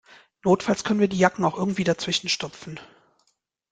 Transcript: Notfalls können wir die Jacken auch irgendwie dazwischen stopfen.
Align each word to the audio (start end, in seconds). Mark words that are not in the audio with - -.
Notfalls 0.43 0.83
können 0.83 0.99
wir 0.99 1.07
die 1.07 1.19
Jacken 1.19 1.43
auch 1.45 1.55
irgendwie 1.55 1.83
dazwischen 1.83 2.27
stopfen. 2.27 2.79